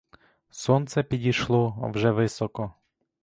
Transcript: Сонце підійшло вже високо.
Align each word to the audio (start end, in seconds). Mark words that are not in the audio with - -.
Сонце 0.49 1.03
підійшло 1.03 1.91
вже 1.95 2.11
високо. 2.11 2.73